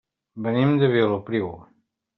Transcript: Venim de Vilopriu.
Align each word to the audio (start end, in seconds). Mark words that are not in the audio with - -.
Venim 0.45 0.73
de 0.85 0.91
Vilopriu. 0.97 1.55